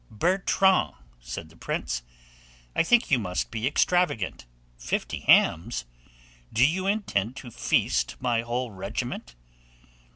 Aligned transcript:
"Bertrand," 0.09 0.93
said 1.19 1.49
the 1.49 1.55
prince, 1.55 2.01
"I 2.75 2.81
think 2.81 3.11
you 3.11 3.19
must 3.19 3.51
be 3.51 3.67
extravagant; 3.67 4.47
Fifty 4.79 5.19
hams! 5.19 5.85
do 6.51 6.65
you 6.67 6.87
intend 6.87 7.35
to 7.35 7.51
feast 7.51 8.15
my 8.19 8.41
whole 8.41 8.71
regiment?" 8.71 9.35